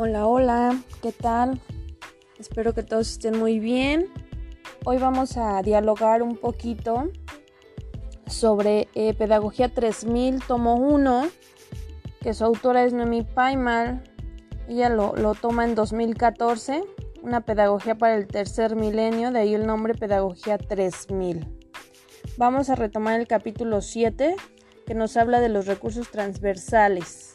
[0.00, 1.60] Hola, hola, ¿qué tal?
[2.38, 4.06] Espero que todos estén muy bien.
[4.84, 7.10] Hoy vamos a dialogar un poquito
[8.28, 11.26] sobre eh, Pedagogía 3000, tomo 1,
[12.20, 14.04] que su autora es Noemi Paimal.
[14.68, 16.84] Ella lo, lo toma en 2014,
[17.22, 21.44] una pedagogía para el tercer milenio, de ahí el nombre Pedagogía 3000.
[22.36, 24.36] Vamos a retomar el capítulo 7,
[24.86, 27.27] que nos habla de los recursos transversales.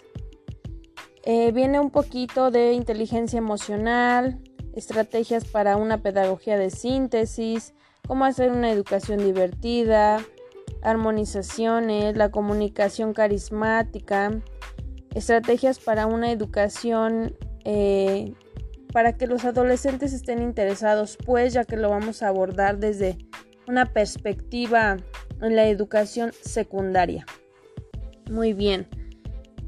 [1.25, 4.39] Eh, viene un poquito de inteligencia emocional,
[4.75, 7.73] estrategias para una pedagogía de síntesis,
[8.07, 10.19] cómo hacer una educación divertida,
[10.81, 14.41] armonizaciones, la comunicación carismática,
[15.15, 18.33] estrategias para una educación eh,
[18.91, 23.17] para que los adolescentes estén interesados, pues ya que lo vamos a abordar desde
[23.67, 24.97] una perspectiva
[25.41, 27.25] en la educación secundaria.
[28.29, 28.87] Muy bien.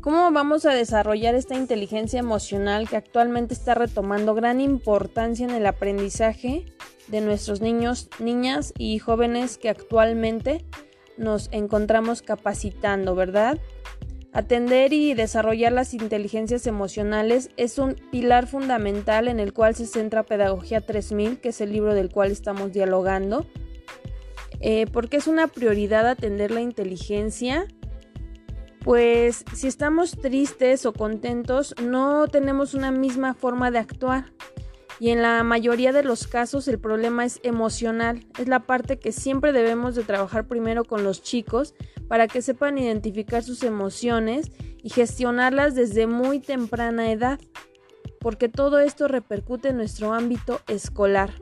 [0.06, 5.66] ¿Cómo vamos a desarrollar esta inteligencia emocional que actualmente está retomando gran importancia en el
[5.66, 6.64] aprendizaje
[7.08, 10.64] de nuestros niños, niñas y jóvenes que actualmente
[11.18, 13.58] nos encontramos capacitando, ¿verdad?
[14.32, 20.22] Atender y desarrollar las inteligencias emocionales es un pilar fundamental en el cual se centra
[20.22, 23.48] Pedagogía 3000, que es el libro del cual estamos dialogando,
[24.60, 27.66] eh, porque es una prioridad atender la inteligencia
[28.86, 34.32] pues si estamos tristes o contentos no tenemos una misma forma de actuar.
[35.00, 38.28] Y en la mayoría de los casos el problema es emocional.
[38.40, 41.74] Es la parte que siempre debemos de trabajar primero con los chicos
[42.08, 44.52] para que sepan identificar sus emociones
[44.84, 47.40] y gestionarlas desde muy temprana edad.
[48.20, 51.34] Porque todo esto repercute en nuestro ámbito escolar.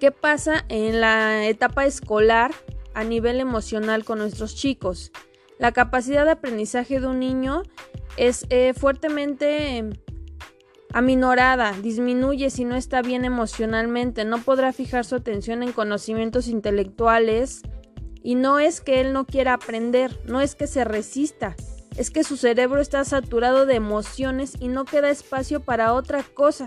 [0.00, 2.50] ¿Qué pasa en la etapa escolar
[2.94, 5.12] a nivel emocional con nuestros chicos?
[5.62, 7.62] La capacidad de aprendizaje de un niño
[8.16, 9.92] es eh, fuertemente em,
[10.92, 17.62] aminorada, disminuye si no está bien emocionalmente, no podrá fijar su atención en conocimientos intelectuales
[18.24, 21.54] y no es que él no quiera aprender, no es que se resista,
[21.96, 26.66] es que su cerebro está saturado de emociones y no queda espacio para otra cosa.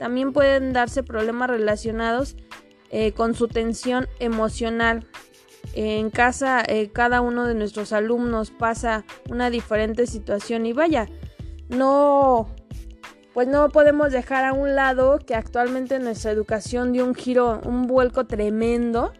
[0.00, 2.34] También pueden darse problemas relacionados
[2.90, 5.06] eh, con su tensión emocional,
[5.74, 11.08] en casa eh, cada uno de nuestros alumnos pasa una diferente situación y vaya,
[11.68, 12.48] no,
[13.32, 17.86] pues no podemos dejar a un lado que actualmente nuestra educación dio un giro, un
[17.86, 19.12] vuelco tremendo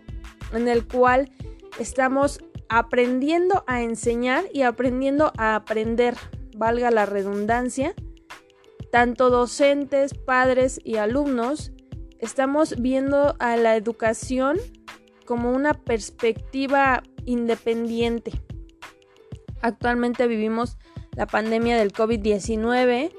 [0.52, 1.30] en el cual
[1.78, 6.14] estamos aprendiendo a enseñar y aprendiendo a aprender,
[6.56, 7.94] valga la redundancia,
[8.90, 11.72] tanto docentes, padres y alumnos,
[12.18, 14.58] estamos viendo a la educación
[15.22, 18.32] como una perspectiva independiente.
[19.60, 20.76] Actualmente vivimos
[21.16, 23.12] la pandemia del COVID-19,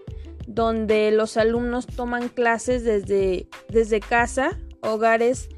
[0.48, 5.50] donde los alumnos toman clases desde, desde casa, hogares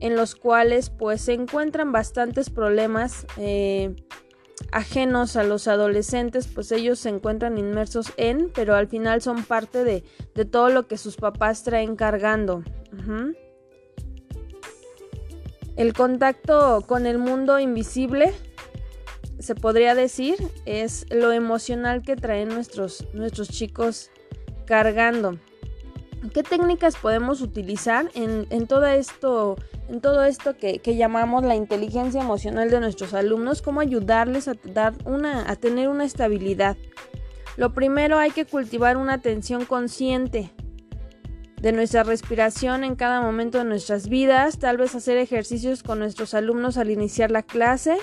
[0.00, 3.96] en los cuales pues se encuentran bastantes problemas eh,
[4.70, 9.84] ajenos a los adolescentes, pues ellos se encuentran inmersos en, pero al final son parte
[9.84, 10.04] de,
[10.34, 12.62] de todo lo que sus papás traen cargando.
[15.76, 18.32] El contacto con el mundo invisible,
[19.40, 20.36] se podría decir,
[20.66, 24.10] es lo emocional que traen nuestros, nuestros chicos
[24.66, 25.36] cargando.
[26.32, 29.56] ¿Qué técnicas podemos utilizar en, todo esto,
[29.88, 33.60] en todo esto que, llamamos la inteligencia emocional de nuestros alumnos?
[33.60, 36.76] ¿Cómo ayudarles a, dar una, a tener una estabilidad?
[37.56, 40.52] Lo primero hay que cultivar una atención consciente
[41.64, 46.34] de nuestra respiración en cada momento de nuestras vidas, tal vez hacer ejercicios con nuestros
[46.34, 47.96] alumnos al iniciar la clase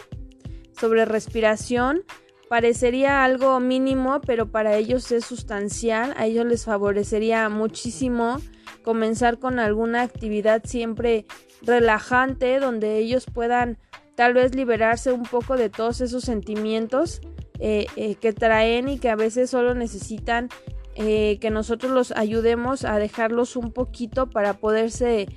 [0.80, 2.02] sobre respiración.
[2.50, 8.38] Parecería algo mínimo, pero para ellos es sustancial, a ellos les favorecería muchísimo
[8.82, 11.28] comenzar con alguna actividad siempre
[11.62, 13.78] relajante donde ellos puedan
[14.16, 17.22] tal vez liberarse un poco de todos esos sentimientos
[17.60, 20.50] eh, eh, que traen y que a veces solo necesitan
[20.96, 25.28] eh, que nosotros los ayudemos a dejarlos un poquito para poderse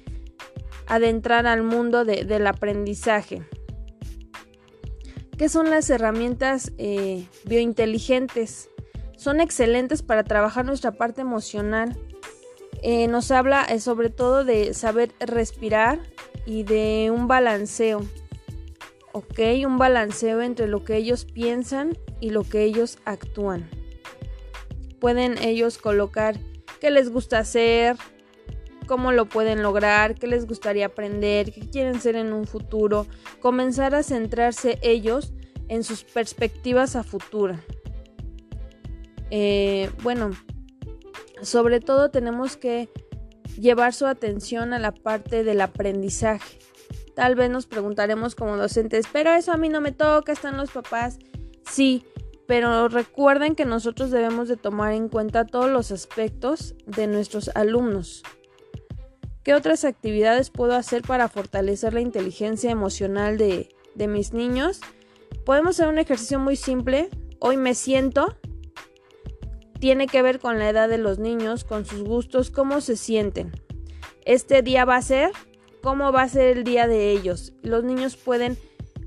[0.87, 3.43] adentrar al mundo del aprendizaje.
[5.39, 8.69] ¿Qué son las herramientas eh, biointeligentes?
[9.17, 11.97] Son excelentes para trabajar nuestra parte emocional.
[12.83, 16.01] Eh, nos habla sobre todo de saber respirar
[16.47, 18.03] y de un balanceo.
[19.13, 19.39] ¿Ok?
[19.65, 23.69] Un balanceo entre lo que ellos piensan y lo que ellos actúan
[25.05, 26.39] pueden ellos colocar
[26.81, 27.95] qué les gusta hacer,
[28.87, 33.07] cómo lo pueden lograr, qué les gustaría aprender, qué quieren ser en un futuro,
[33.39, 35.35] comenzar a centrarse ellos
[35.69, 37.61] en sus perspectivas a futuro.
[39.31, 40.31] Eh, bueno,
[41.43, 42.89] Sobre todo tenemos que
[43.61, 46.61] llevar su atención a la parte del aprendizaje.
[47.15, 50.71] Tal vez nos preguntaremos como docentes, pero eso a mí no me toca, están los
[50.71, 51.19] papás.
[51.71, 52.07] Sí,
[52.47, 58.23] pero recuerden que nosotros debemos de tomar en cuenta todos los aspectos de nuestros alumnos.
[59.43, 64.81] ¿Qué otras actividades puedo hacer para fortalecer la inteligencia emocional de, de mis niños?
[65.45, 67.11] Podemos hacer un ejercicio muy simple.
[67.41, 68.37] Hoy me siento.
[69.81, 73.53] Tiene que ver con la edad de los niños, con sus gustos, cómo se sienten.
[74.25, 75.31] Este día va a ser,
[75.83, 77.53] cómo va a ser el día de ellos.
[77.63, 78.57] Los niños pueden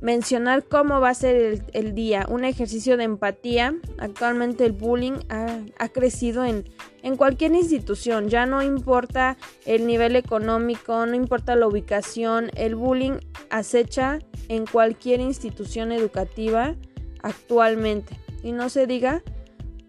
[0.01, 3.75] mencionar cómo va a ser el, día, un ejercicio de empatía.
[3.97, 6.69] Actualmente el bullying ha, crecido en,
[7.01, 13.19] en, cualquier institución, ya no importa el nivel económico, no importa la ubicación, el bullying
[13.49, 16.75] acecha en cualquier institución educativa
[17.23, 18.19] actualmente.
[18.43, 19.23] Y no se diga,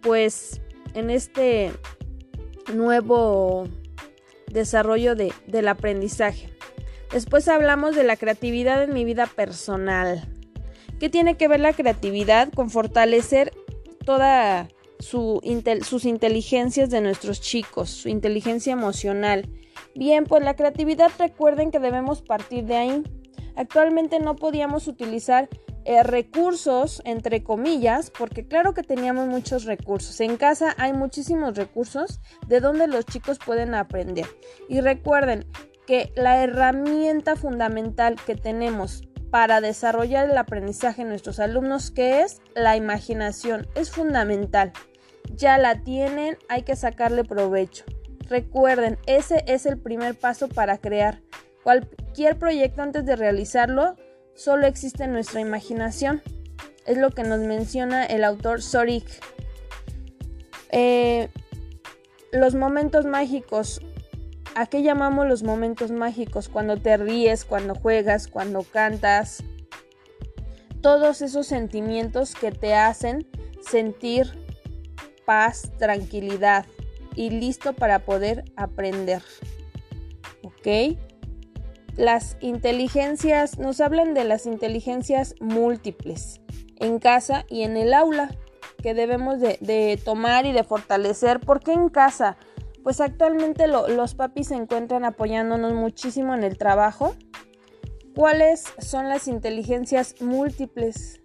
[0.00, 0.60] pues
[0.94, 1.72] en este
[2.74, 3.68] nuevo
[4.50, 6.57] desarrollo de, del aprendizaje.
[7.12, 10.28] Después hablamos de la creatividad en mi vida personal.
[11.00, 13.52] ¿Qué tiene que ver la creatividad con fortalecer
[14.04, 14.68] toda
[14.98, 15.40] su
[15.82, 19.48] sus inteligencias de nuestros chicos, su inteligencia emocional?
[19.94, 23.02] Bien, pues la creatividad recuerden que debemos partir de ahí.
[23.56, 25.48] Actualmente no podíamos utilizar
[25.84, 30.20] eh, recursos, entre comillas, porque claro que teníamos muchos recursos.
[30.20, 34.26] En casa hay muchísimos recursos de donde los chicos pueden aprender.
[34.68, 35.46] Y recuerden,
[35.88, 42.42] que la herramienta fundamental que tenemos para desarrollar el aprendizaje en nuestros alumnos, que es
[42.54, 44.74] la imaginación, es fundamental.
[45.34, 47.86] Ya la tienen, hay que sacarle provecho.
[48.28, 51.22] Recuerden, ese es el primer paso para crear.
[51.64, 53.96] Cualquier proyecto antes de realizarlo,
[54.34, 56.20] solo existe nuestra imaginación.
[56.84, 59.06] Es lo que nos menciona el autor Sorik.
[60.70, 61.30] Eh,
[62.30, 63.80] los momentos mágicos
[64.58, 66.48] ¿A qué llamamos los momentos mágicos?
[66.48, 69.44] Cuando te ríes, cuando juegas, cuando cantas.
[70.80, 73.24] Todos esos sentimientos que te hacen
[73.60, 74.26] sentir
[75.24, 76.66] paz, tranquilidad
[77.14, 79.22] y listo para poder aprender.
[80.42, 80.98] ¿Ok?
[81.96, 86.40] Las inteligencias, nos hablan de las inteligencias múltiples
[86.80, 88.36] en casa y en el aula
[88.82, 91.38] que debemos de, de tomar y de fortalecer.
[91.38, 92.36] ¿Por qué en casa?
[92.88, 97.14] Pues actualmente los papis se encuentran apoyándonos muchísimo en el trabajo.
[98.14, 101.20] ¿Cuáles son las inteligencias múltiples?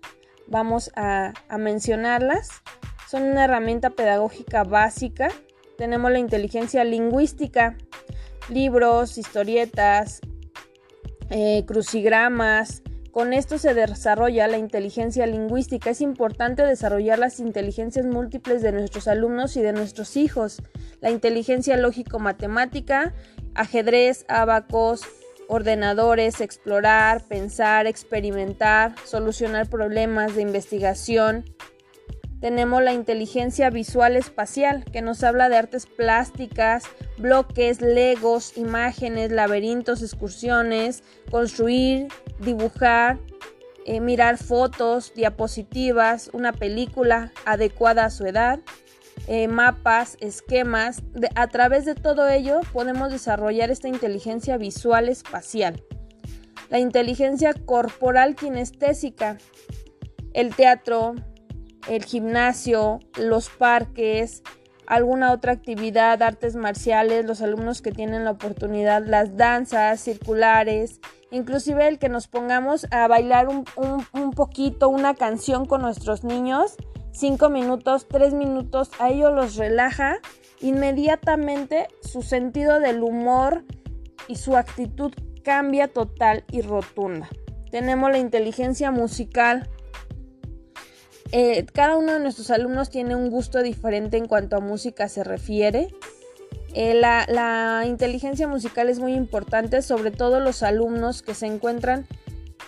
[0.47, 2.49] Vamos a, mencionarlas.
[3.09, 5.29] Son una herramienta pedagógica básica.
[5.77, 7.77] Tenemos la inteligencia lingüística,
[8.49, 10.19] libros, historietas,
[11.29, 12.83] eh, crucigramas,
[13.13, 15.91] con esto se desarrolla la inteligencia lingüística.
[15.91, 20.63] Es importante desarrollar las inteligencias múltiples de nuestros alumnos y de nuestros hijos.
[20.99, 23.13] La inteligencia lógico-matemática,
[23.53, 25.03] ajedrez, abacos,
[25.47, 31.45] ordenadores, explorar, pensar, experimentar, solucionar problemas de investigación,
[32.43, 36.83] tenemos la inteligencia visual espacial, que nos habla de artes plásticas,
[37.17, 42.09] bloques, legos, imágenes, laberintos, excursiones, construir,
[42.39, 43.17] dibujar,
[43.85, 48.59] eh, mirar fotos, diapositivas, una película adecuada a su edad,
[49.27, 51.01] eh, mapas, esquemas.
[51.35, 55.81] a través de todo ello podemos desarrollar esta inteligencia visual espacial.
[56.69, 59.37] La inteligencia corporal kinestésica,
[60.33, 61.15] el teatro,
[61.87, 64.43] el gimnasio, los parques,
[64.87, 70.99] alguna otra actividad, artes marciales, los alumnos que tienen la oportunidad, las danzas circulares,
[71.31, 76.75] inclusive el que nos pongamos a bailar un, poquito una canción con nuestros niños,
[77.11, 80.17] cinco minutos, tres minutos, a ellos los relaja,
[80.61, 83.63] inmediatamente su sentido del humor
[84.27, 85.13] y su actitud
[85.43, 87.29] cambia total y rotunda.
[87.71, 89.69] Tenemos la inteligencia musical,
[91.35, 95.23] eh, cada uno de nuestros alumnos tiene un gusto diferente en cuanto a música se
[95.23, 95.87] refiere.
[96.75, 102.05] Eh, la, inteligencia musical es muy importante, sobre todo los alumnos que se encuentran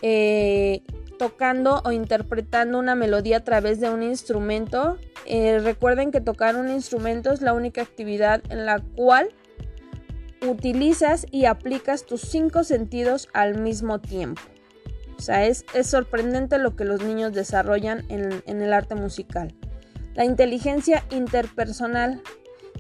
[0.02, 0.82] eh,
[1.20, 4.98] tocando o interpretando una melodía a través de un instrumento.
[5.28, 9.30] recuerden que tocar un instrumento es la única actividad en la cual
[10.42, 14.42] utilizas y aplicas tus cinco sentidos al mismo tiempo.
[15.18, 19.56] O sea, es, sorprendente lo que los niños desarrollan en, en el arte musical.
[20.14, 22.22] La inteligencia interpersonal,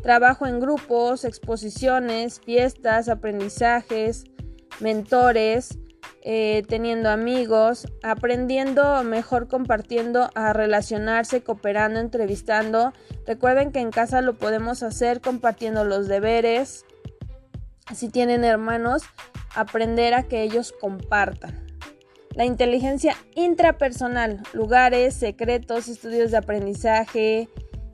[0.03, 4.25] trabajo en grupos, exposiciones, fiestas, aprendizajes,
[4.79, 5.77] mentores,
[6.27, 12.93] eh, teniendo amigos, aprendiendo mejor compartiendo, a relacionarse, cooperando, entrevistando.
[13.27, 16.83] Recuerden que en casa lo podemos hacer compartiendo los deberes.
[17.93, 19.03] Si tienen hermanos,
[19.53, 21.64] aprender a que ellos compartan.
[22.35, 27.47] La inteligencia intrapersonal, lugares, secretos, estudios de aprendizaje.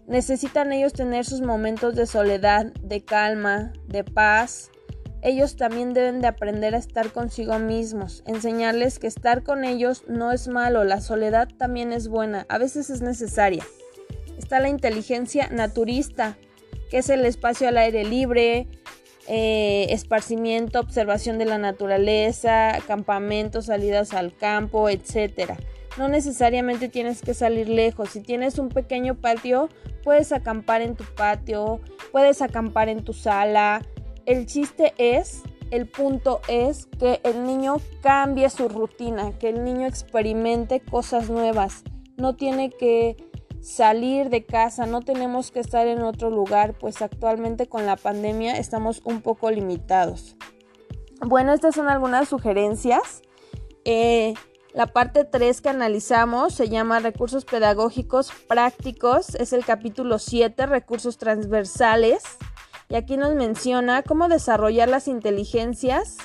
[0.07, 4.71] Necesitan ellos tener sus momentos de soledad, de calma, de paz.
[5.21, 10.31] Ellos también deben de aprender a estar consigo mismos, enseñarles que estar con ellos no
[10.31, 13.63] es malo, la soledad también es buena, a veces es necesaria.
[14.39, 16.39] Está la inteligencia naturista,
[16.89, 18.67] que es el espacio al aire libre,
[19.27, 25.53] eh, esparcimiento, observación de la naturaleza, campamentos, salidas al campo, etc.
[25.97, 28.09] No necesariamente tienes que salir lejos.
[28.09, 29.69] Si tienes un pequeño patio,
[30.03, 33.81] puedes acampar en tu patio, puedes acampar en tu sala.
[34.25, 39.87] El chiste es, el punto es que el niño cambie su rutina, que el niño
[39.87, 41.83] experimente cosas nuevas.
[42.17, 43.17] No tiene que
[43.61, 48.57] salir de casa, no tenemos que estar en otro lugar, pues actualmente con la pandemia
[48.57, 50.35] estamos un poco limitados.
[51.23, 53.21] Bueno, estas son algunas sugerencias.
[53.85, 54.33] Eh,
[54.73, 61.17] la parte 3 que analizamos se llama recursos pedagógicos prácticos, es el capítulo 7, recursos
[61.17, 62.23] transversales,
[62.89, 66.17] y aquí nos menciona cómo desarrollar las inteligencias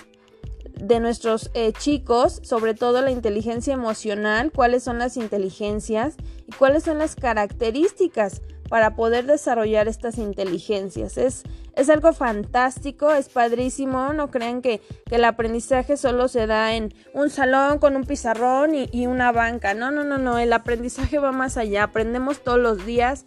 [0.80, 6.16] de nuestros eh, chicos, sobre todo la inteligencia emocional, cuáles son las inteligencias
[6.46, 11.16] y cuáles son las características para poder desarrollar estas inteligencias.
[11.18, 14.80] Es, es algo fantástico, es padrísimo, no crean que,
[15.10, 19.72] el aprendizaje solo se da en un salón con un pizarrón y, y una banca,
[19.72, 23.24] no, no, no, no, el aprendizaje va más allá, aprendemos todos los días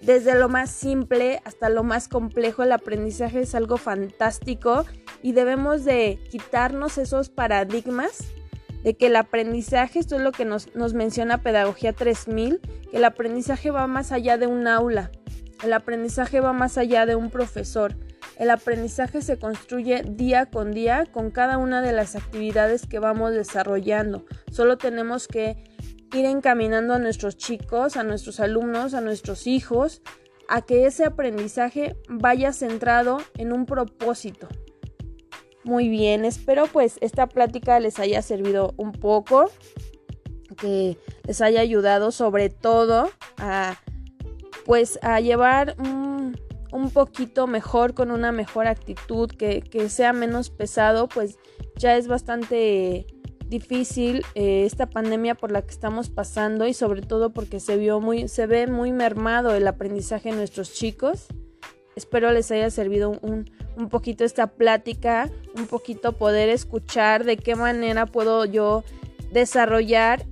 [0.00, 4.84] desde lo más simple hasta lo más complejo, el aprendizaje es algo fantástico
[5.22, 8.24] y debemos de quitarnos esos paradigmas
[8.82, 12.60] de que el aprendizaje, esto es lo que nos, nos menciona Pedagogía 3000,
[12.90, 15.10] que el aprendizaje va más allá de un aula,
[15.64, 17.96] el aprendizaje va más allá de un profesor,
[18.38, 23.32] el aprendizaje se construye día con día con cada una de las actividades que vamos
[23.32, 24.24] desarrollando.
[24.52, 25.64] Solo tenemos que
[26.14, 30.02] ir encaminando a nuestros chicos, a nuestros alumnos, a nuestros hijos,
[30.48, 34.48] a que ese aprendizaje vaya centrado en un propósito.
[35.64, 39.50] Muy bien, espero pues esta plática les haya servido un poco,
[40.56, 40.96] que
[41.26, 43.78] les haya ayudado sobre todo a
[44.64, 46.38] pues a llevar un,
[46.72, 51.38] un poquito mejor con una mejor actitud, que, que sea menos pesado, pues
[51.76, 53.06] ya es bastante
[53.48, 57.98] difícil eh, esta pandemia por la que estamos pasando y sobre todo porque se vio
[58.00, 61.28] muy se ve muy mermado el aprendizaje de nuestros chicos
[61.98, 67.54] espero les haya servido un, un poquito esta plática un poquito poder escuchar de qué
[67.54, 68.84] manera puedo yo
[69.32, 70.24] desarrollar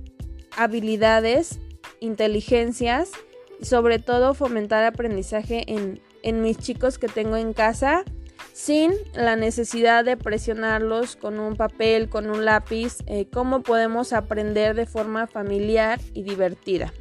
[0.55, 1.59] habilidades
[1.99, 3.11] inteligencias
[3.59, 8.03] y sobre todo fomentar aprendizaje en, en mis chicos que tengo en casa
[8.53, 14.75] sin la necesidad de presionarlos con un papel, con un lápiz, eh, cómo podemos aprender
[14.75, 16.91] de forma familiar y divertida.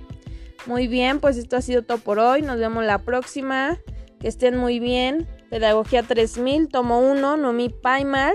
[0.66, 2.42] Muy bien, pues esto ha sido todo por hoy.
[2.42, 3.78] Nos vemos la próxima.
[4.20, 5.26] Que estén muy bien.
[5.50, 8.34] Pedagogía 3000, tomo 1, Nomi Paimar.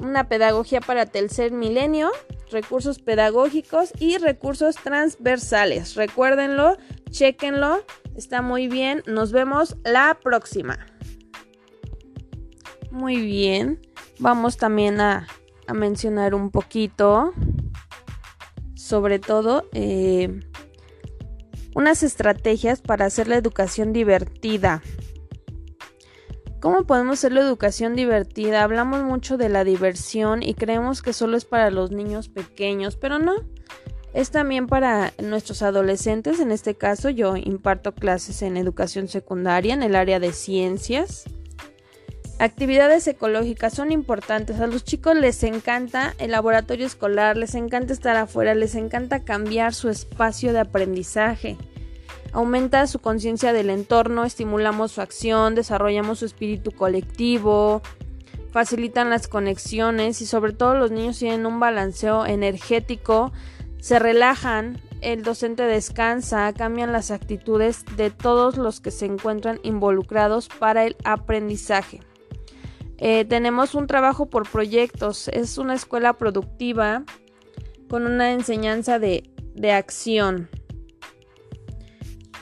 [0.00, 2.10] Una pedagogía para tercer milenio.
[2.50, 5.94] Recursos pedagógicos y recursos transversales.
[5.94, 6.76] Recuérdenlo,
[7.10, 7.84] chequenlo.
[8.16, 9.02] Está muy bien.
[9.06, 10.78] Nos vemos la próxima.
[12.90, 13.80] Muy bien,
[14.18, 15.28] vamos también a,
[15.72, 17.34] mencionar un poquito,
[18.74, 20.40] sobre todo, eh,
[21.74, 24.82] unas estrategias para hacer la educación divertida.
[26.60, 28.64] ¿Cómo podemos hacer la educación divertida?
[28.64, 33.20] Hablamos mucho de la diversión y creemos que solo es para los niños pequeños, pero
[33.20, 33.34] no.
[34.12, 39.84] Es también para nuestros adolescentes, en este caso yo imparto clases en educación secundaria en
[39.84, 41.26] el área de ciencias.
[42.40, 44.58] Actividades ecológicas son importantes.
[44.58, 49.74] A los chicos les encanta el laboratorio escolar, les encanta estar afuera, les encanta cambiar
[49.74, 51.56] su espacio de aprendizaje.
[52.32, 57.82] Aumenta su conciencia del entorno, estimulamos su acción, desarrollamos su espíritu colectivo,
[58.50, 63.32] facilitan las conexiones y sobre todo los niños tienen un balanceo energético,
[63.80, 70.48] se relajan, el docente descansa, cambian las actitudes de todos los que se encuentran involucrados
[70.48, 72.00] para el aprendizaje.
[72.98, 77.04] Eh, tenemos un trabajo por proyectos, es una escuela productiva
[77.88, 79.30] con una enseñanza de,
[79.72, 80.48] acción.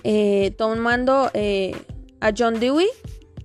[0.09, 1.75] Eh, tomando eh,
[2.21, 2.87] a John Dewey,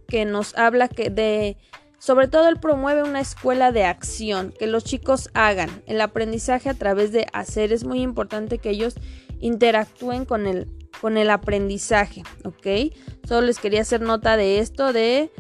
[0.07, 1.57] que nos habla que de
[1.97, 5.71] Sobre todo él promueve una escuela de acción, que los chicos hagan.
[5.87, 8.93] El aprendizaje a través de hacer es muy importante que ellos
[9.39, 10.67] interactúen con el,
[11.01, 12.93] con el aprendizaje, ¿ok?
[13.27, 15.31] Solo les quería hacer nota de esto, de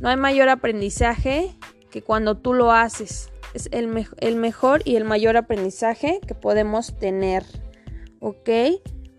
[0.00, 1.54] no hay mayor aprendizaje
[1.90, 3.30] que cuando tú lo haces.
[3.52, 7.44] Es el, el mejor y el mayor aprendizaje que podemos tener,
[8.20, 8.48] ¿ok?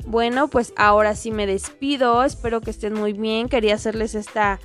[0.06, 2.24] Bueno, pues ahora sí me despido.
[2.24, 3.48] Espero que estén muy bien.
[3.48, 4.60] Quería hacerles esta,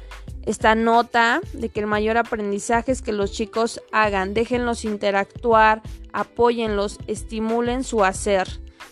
[0.44, 6.98] esta nota de que el mayor aprendizaje es que los chicos hagan, déjenlos interactuar, apóyenlos,
[7.06, 8.48] estimulen su hacer.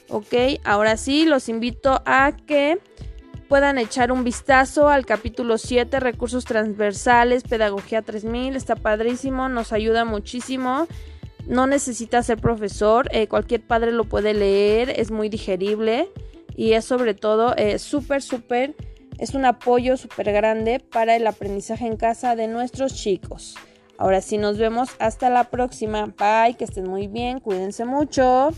[0.08, 0.34] Ok,
[0.64, 2.78] ahora sí, los invito a que
[3.48, 8.54] puedan echar un vistazo al capítulo 7, recursos transversales, pedagogía 3000.
[8.54, 10.86] Está padrísimo, nos ayuda muchísimo.
[11.48, 16.08] No necesita ser profesor, eh, cualquier padre lo puede leer, es muy digerible
[16.56, 18.74] y es sobre todo eh, súper, súper,
[19.18, 23.54] es un apoyo súper grande para el aprendizaje en casa de nuestros chicos.
[23.98, 26.06] Ahora sí nos vemos hasta la próxima.
[26.18, 28.50] Bye, que estén muy bien, cuídense mucho.